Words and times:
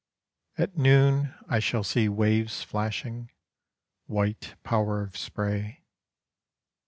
At 0.57 0.75
noon 0.75 1.35
I 1.47 1.59
shall 1.59 1.83
see 1.83 2.09
waves 2.09 2.63
flashing, 2.63 3.29
White 4.07 4.55
power 4.63 5.03
of 5.03 5.15
spray. 5.15 5.83